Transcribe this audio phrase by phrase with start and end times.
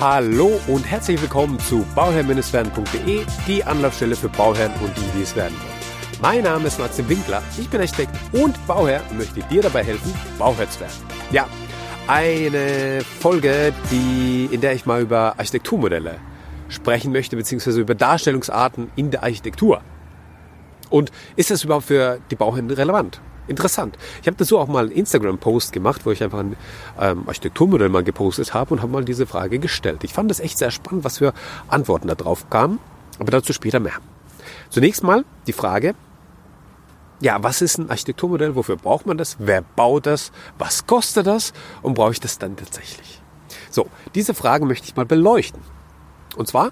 [0.00, 5.54] Hallo und herzlich willkommen zu bauherr-werden.de, die Anlaufstelle für Bauherren und die, die es werden
[5.58, 6.22] wollen.
[6.22, 10.14] Mein Name ist Maxim Winkler, ich bin Architekt und Bauherr und möchte dir dabei helfen,
[10.38, 10.94] Bauherr zu werden.
[11.32, 11.46] Ja,
[12.06, 16.14] eine Folge, die, in der ich mal über Architekturmodelle
[16.70, 19.82] sprechen möchte, beziehungsweise über Darstellungsarten in der Architektur.
[20.88, 23.20] Und ist das überhaupt für die Bauherren relevant?
[23.50, 23.98] Interessant.
[24.22, 26.56] Ich habe dazu auch mal einen Instagram-Post gemacht, wo ich einfach ein
[26.98, 30.04] ähm, Architekturmodell mal gepostet habe und habe mal diese Frage gestellt.
[30.04, 31.34] Ich fand das echt sehr spannend, was für
[31.68, 32.78] Antworten da drauf kamen,
[33.18, 33.94] aber dazu später mehr.
[34.70, 35.94] Zunächst mal die Frage,
[37.20, 38.56] ja, was ist ein Architekturmodell?
[38.56, 39.36] Wofür braucht man das?
[39.38, 40.32] Wer baut das?
[40.58, 41.52] Was kostet das?
[41.82, 43.20] Und brauche ich das dann tatsächlich?
[43.70, 45.60] So, diese Frage möchte ich mal beleuchten.
[46.36, 46.70] Und zwar,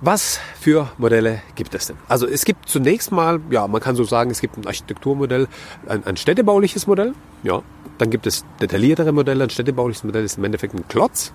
[0.00, 1.96] was für Modelle gibt es denn?
[2.08, 5.48] Also es gibt zunächst mal, ja, man kann so sagen, es gibt ein Architekturmodell,
[5.88, 7.62] ein, ein städtebauliches Modell, ja.
[7.98, 9.44] Dann gibt es detailliertere Modelle.
[9.44, 11.32] Ein städtebauliches Modell ist im Endeffekt ein Klotz,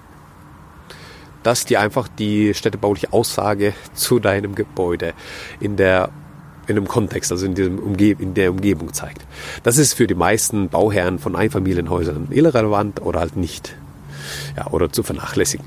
[1.44, 5.14] das dir einfach die städtebauliche Aussage zu deinem Gebäude
[5.60, 6.10] in der
[6.68, 9.26] in einem Kontext, also in, diesem Umge in der Umgebung zeigt.
[9.64, 13.74] Das ist für die meisten Bauherren von Einfamilienhäusern irrelevant oder halt nicht,
[14.58, 15.66] ja, oder zu vernachlässigen.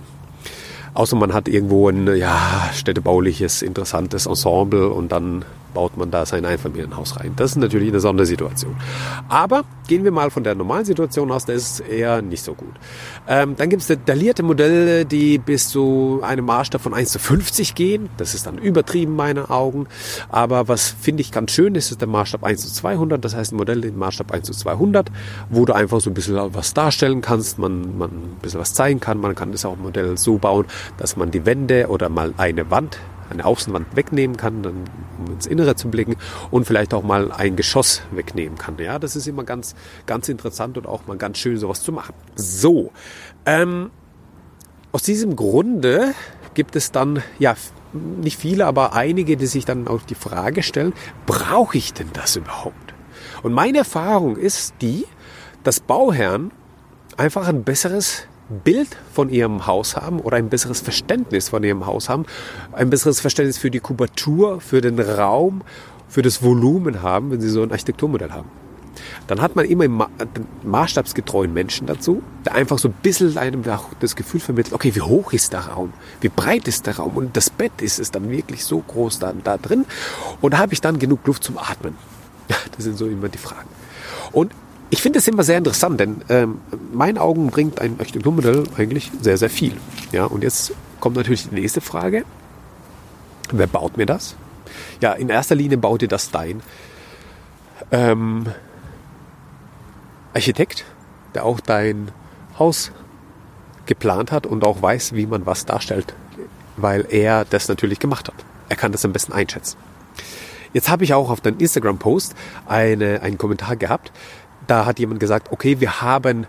[0.95, 6.45] Außer man hat irgendwo ein ja, städtebauliches, interessantes Ensemble und dann baut man da sein
[6.45, 7.33] Einfamilienhaus rein.
[7.37, 8.77] Das ist natürlich eine Sondersituation.
[9.29, 12.55] Aber gehen wir mal von der normalen Situation aus, da ist es eher nicht so
[12.55, 12.73] gut.
[13.29, 17.75] Ähm, dann gibt es detaillierte Modelle, die bis zu einem Maßstab von 1 zu 50
[17.75, 18.09] gehen.
[18.17, 19.87] Das ist dann übertrieben, meine Augen.
[20.29, 23.25] Aber was finde ich ganz schön ist, ist der Maßstab 1 zu 200.
[23.25, 25.11] Das heißt ein Modell im Maßstab 1 zu 200,
[25.49, 29.01] wo du einfach so ein bisschen was darstellen kannst, man, man ein bisschen was zeigen
[29.01, 29.19] kann.
[29.19, 30.67] Man kann das auch Modell so bauen,
[30.97, 32.99] dass man die Wände oder mal eine Wand
[33.31, 34.85] eine Außenwand wegnehmen kann, dann,
[35.19, 36.17] um ins Innere zu blicken
[36.51, 38.77] und vielleicht auch mal ein Geschoss wegnehmen kann.
[38.79, 39.75] Ja, das ist immer ganz,
[40.07, 42.15] ganz interessant und auch mal ganz schön sowas zu machen.
[42.35, 42.91] So,
[43.47, 43.91] ähm,
[44.93, 46.15] aus diesem Grunde
[46.55, 47.55] gibt es dann, ja,
[47.93, 50.93] nicht viele, aber einige, die sich dann auch die Frage stellen,
[51.27, 52.95] brauche ich denn das überhaupt?
[53.43, 55.07] Und meine Erfahrung ist die,
[55.65, 56.51] dass Bauherren
[57.17, 62.09] einfach ein besseres Bild von ihrem Haus haben oder ein besseres Verständnis von ihrem Haus
[62.09, 62.27] haben,
[62.73, 65.63] ein besseres Verständnis für die Kubatur, für den Raum,
[66.09, 68.49] für das Volumen haben, wenn sie so ein Architekturmodell haben.
[69.27, 70.05] Dann hat man immer einen
[70.65, 73.63] maßstabsgetreuen Menschen dazu, der einfach so ein bisschen einem
[74.01, 75.93] das Gefühl vermittelt, okay, wie hoch ist der Raum?
[76.21, 77.17] Wie breit ist der Raum?
[77.17, 79.87] Und das Bett ist es dann wirklich so groß da, da drin?
[80.41, 81.97] Und habe ich dann genug Luft zum Atmen?
[82.77, 83.69] Das sind so immer die Fragen.
[84.33, 84.53] Und
[84.91, 86.61] ich finde es immer sehr interessant, denn ähm,
[86.93, 89.73] meinen Augen bringt ein Architekturmodell eigentlich sehr, sehr viel.
[90.11, 92.25] Ja, und jetzt kommt natürlich die nächste Frage.
[93.53, 94.35] Wer baut mir das?
[95.01, 96.61] Ja, in erster Linie baut dir das dein
[97.93, 98.47] ähm,
[100.35, 100.85] Architekt,
[101.35, 102.11] der auch dein
[102.59, 102.93] Haus
[103.87, 106.15] geplant hat und auch weiß, wie man was darstellt,
[106.77, 108.45] weil er das natürlich gemacht hat.
[108.69, 109.77] Er kann das am besten einschätzen.
[110.73, 112.37] Jetzt habe ich auch auf deinen Instagram-Post
[112.67, 114.13] eine, einen Kommentar gehabt,
[114.67, 116.47] da hat jemand gesagt, okay, wir haben,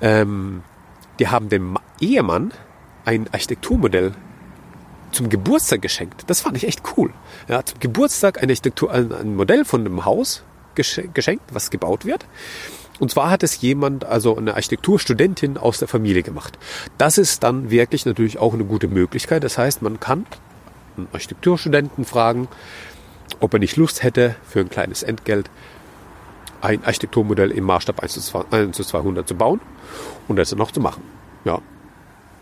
[0.00, 0.62] ähm,
[1.16, 2.52] wir haben dem Ehemann
[3.04, 4.12] ein Architekturmodell
[5.12, 6.24] zum Geburtstag geschenkt.
[6.26, 7.12] Das fand ich echt cool.
[7.48, 12.26] Ja, zum Geburtstag ein, Architektur, ein, ein Modell von einem Haus geschenkt, was gebaut wird.
[13.00, 16.58] Und zwar hat es jemand, also eine Architekturstudentin aus der Familie gemacht.
[16.98, 19.44] Das ist dann wirklich natürlich auch eine gute Möglichkeit.
[19.44, 20.26] Das heißt, man kann
[20.96, 22.48] einen Architekturstudenten fragen,
[23.40, 25.50] ob er nicht Lust hätte, für ein kleines Entgelt
[26.60, 29.60] ein Architekturmodell im Maßstab 1 zu 200 zu bauen
[30.26, 31.02] und das dann noch zu machen.
[31.44, 31.60] Ja.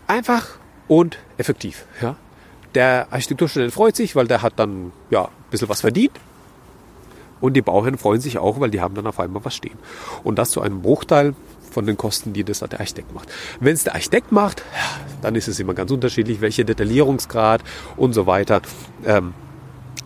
[0.07, 0.57] Einfach
[0.87, 1.85] und effektiv.
[2.01, 2.15] Ja.
[2.75, 6.11] Der Architekturstudent freut sich, weil der hat dann ja, ein bisschen was verdient.
[7.39, 9.77] Und die Bauherren freuen sich auch, weil die haben dann auf einmal was stehen.
[10.23, 11.35] Und das zu einem Bruchteil
[11.69, 13.29] von den Kosten, die das der Architekt macht.
[13.59, 14.63] Wenn es der Architekt macht,
[15.21, 17.61] dann ist es immer ganz unterschiedlich, welcher Detaillierungsgrad
[17.95, 18.61] und so weiter.
[19.05, 19.33] Ähm,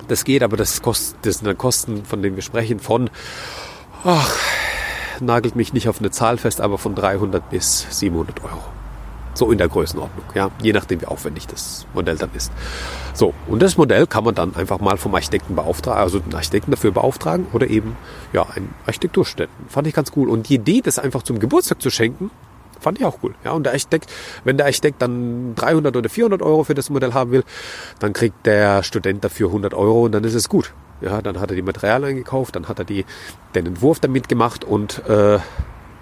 [0.07, 3.09] das geht, aber das, kostet, das sind dann Kosten, von denen wir sprechen, von
[4.03, 4.37] ach,
[5.19, 8.63] nagelt mich nicht auf eine Zahl fest, aber von 300 bis 700 Euro.
[9.33, 12.51] So in der Größenordnung, ja, je nachdem wie aufwendig das Modell dann ist.
[13.13, 16.71] So, und das Modell kann man dann einfach mal vom Architekten beauftragen, also den Architekten
[16.71, 17.95] dafür beauftragen oder eben,
[18.33, 19.69] ja, einen Architekturstudenten.
[19.69, 20.29] Fand ich ganz cool.
[20.29, 22.29] Und die Idee, das einfach zum Geburtstag zu schenken,
[22.81, 23.33] fand ich auch cool.
[23.45, 24.11] Ja, und der Architekt,
[24.43, 27.43] wenn der Architekt dann 300 oder 400 Euro für das Modell haben will,
[27.99, 30.73] dann kriegt der Student dafür 100 Euro und dann ist es gut.
[31.01, 33.05] Ja, dann hat er die Materialien eingekauft, dann hat er die,
[33.55, 35.39] den Entwurf damit gemacht und äh,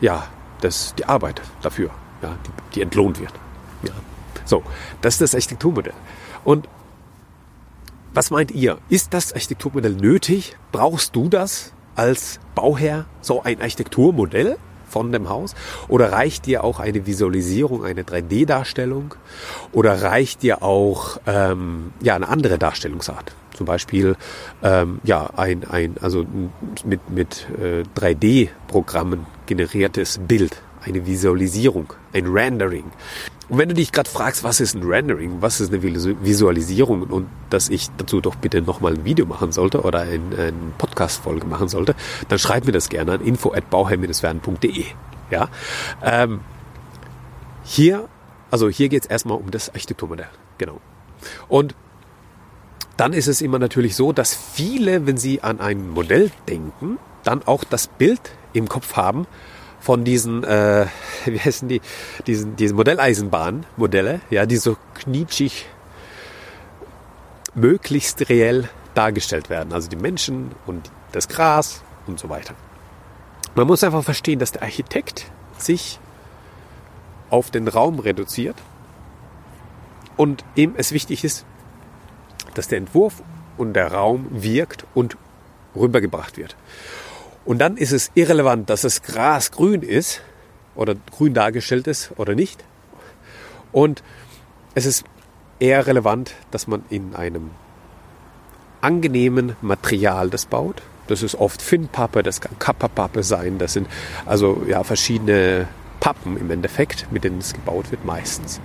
[0.02, 0.28] ja,
[0.62, 1.90] das die Arbeit dafür,
[2.22, 3.34] ja, die, die entlohnt wird.
[3.84, 3.94] Ja.
[4.46, 4.64] So,
[5.02, 5.94] das ist das Architekturmodell.
[6.44, 6.68] Und
[8.14, 8.80] was meint ihr?
[8.90, 10.58] Ist das Architekturmodell nötig?
[10.72, 14.58] Brauchst du das als Bauherr, so ein Architekturmodell?
[14.90, 15.56] von dem Haus?
[15.88, 19.14] Oder reicht dir auch eine Visualisierung, eine 3D-Darstellung?
[19.72, 23.34] Oder reicht dir auch ähm, ja, eine andere Darstellungsart?
[23.60, 24.16] Zum Beispiel
[24.64, 26.26] ähm, ja, ein, ein, also
[26.86, 32.86] mit, mit äh, 3D-Programmen generiertes Bild, eine Visualisierung, ein Rendering.
[33.50, 37.28] Und wenn du dich gerade fragst, was ist ein Rendering, was ist eine Visualisierung und
[37.50, 41.68] dass ich dazu doch bitte nochmal ein Video machen sollte oder eine ein Podcast-Folge machen
[41.68, 41.96] sollte,
[42.30, 44.86] dann schreib mir das gerne an info.bauherr-werden.de.
[45.32, 45.50] Ja?
[46.02, 46.40] Ähm,
[47.66, 48.08] hier,
[48.52, 50.30] also hier geht es erstmal um das Architekturmodell.
[50.58, 50.80] Genau.
[51.50, 51.76] Und
[53.00, 57.44] dann ist es immer natürlich so, dass viele, wenn sie an ein Modell denken, dann
[57.44, 58.20] auch das Bild
[58.52, 59.26] im Kopf haben,
[59.80, 60.86] von diesen, äh,
[61.26, 61.80] wie heißen die,
[62.28, 65.66] diesen, diesen Modelleisenbahnmodelle, ja, die so knietschig
[67.56, 69.72] möglichst reell dargestellt werden.
[69.72, 72.54] Also die Menschen und das Gras und so weiter.
[73.56, 75.26] Man muss einfach verstehen, dass der Architekt
[75.58, 76.00] sich
[77.30, 78.56] auf den Raum reduziert
[80.18, 81.46] und ihm es wichtig ist,
[82.60, 83.24] dass der Entwurf
[83.58, 85.16] und der Raum wirkt und
[85.78, 86.58] rübergebracht wird.
[87.46, 90.22] Und dann ist es irrelevant, dass das Gras grün ist
[90.76, 92.66] oder grün dargestellt ist oder nicht.
[93.72, 94.04] Und
[94.76, 95.06] es ist
[95.62, 97.52] eher relevant, dass man in einem
[98.82, 100.82] angenehmen Material das baut.
[101.08, 103.58] Das ist oft Finnpappe, das kann Kappapappe sein.
[103.58, 103.88] Das sind
[104.26, 105.66] also ja verschiedene
[106.02, 108.60] Pappen im Endeffekt, mit denen es gebaut wird meistens.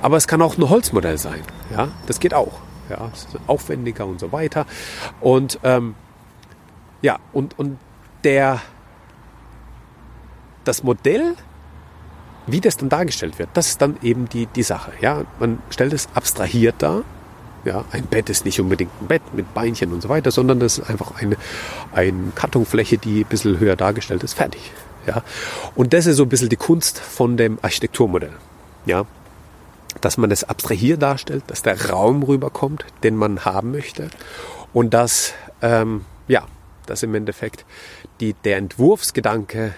[0.00, 1.42] Aber es kann auch ein Holzmodell sein.
[1.72, 2.60] Ja, das geht auch.
[2.88, 3.10] Ja,
[3.46, 4.66] aufwendiger und so weiter.
[5.20, 5.94] Und ähm,
[7.00, 7.78] ja, und, und
[8.24, 8.60] der,
[10.64, 11.34] das Modell,
[12.46, 14.92] wie das dann dargestellt wird, das ist dann eben die, die Sache.
[15.00, 15.24] Ja?
[15.38, 17.02] Man stellt es abstrahiert dar.
[17.64, 20.78] Ja, ein Bett ist nicht unbedingt ein Bett mit Beinchen und so weiter, sondern das
[20.78, 21.36] ist einfach eine,
[21.92, 24.72] eine Kartonfläche, die ein bisschen höher dargestellt ist, fertig.
[25.06, 25.22] Ja?
[25.76, 28.32] Und das ist so ein bisschen die Kunst von dem Architekturmodell.
[28.84, 29.06] Ja?
[30.00, 34.08] Dass man es abstrahiert darstellt, dass der Raum rüberkommt, den man haben möchte
[34.72, 36.46] und dass, ähm, ja,
[36.86, 37.64] dass im Endeffekt
[38.20, 39.74] die, der Entwurfsgedanke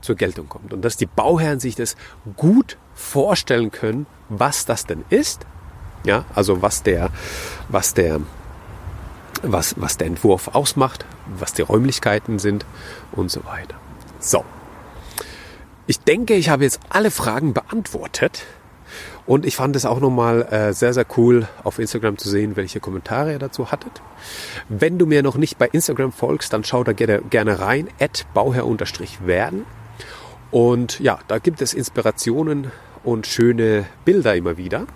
[0.00, 1.96] zur Geltung kommt und dass die Bauherren sich das
[2.36, 5.46] gut vorstellen können, was das denn ist.
[6.04, 7.10] Ja, also was der,
[7.68, 8.20] was der,
[9.42, 11.06] was, was der Entwurf ausmacht,
[11.38, 12.66] was die Räumlichkeiten sind
[13.12, 13.76] und so weiter.
[14.20, 14.44] So.
[15.86, 18.44] Ich denke, ich habe jetzt alle Fragen beantwortet.
[19.26, 22.80] Und ich fand es auch nochmal äh, sehr, sehr cool auf Instagram zu sehen, welche
[22.80, 24.02] Kommentare ihr dazu hattet.
[24.68, 28.26] Wenn du mir noch nicht bei Instagram folgst, dann schau da gerne, gerne rein, at
[28.34, 29.64] bauherr-werden.
[30.50, 32.70] Und ja, da gibt es Inspirationen
[33.02, 34.86] und schöne Bilder immer wieder.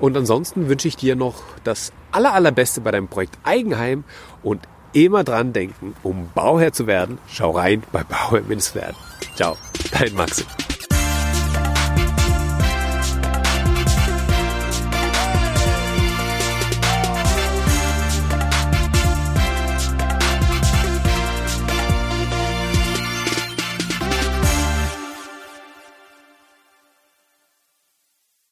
[0.00, 4.04] Und ansonsten wünsche ich dir noch das aller, allerbeste bei deinem Projekt Eigenheim
[4.42, 4.60] und
[4.92, 8.96] immer dran denken, um Bauherr zu werden, schau rein bei Bauherr-werden.
[9.34, 9.56] Ciao,
[9.92, 10.44] dein Maxi.